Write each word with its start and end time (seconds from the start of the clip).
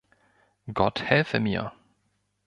Gott 0.73 0.99
helfe 1.03 1.39
mir. 1.39 1.73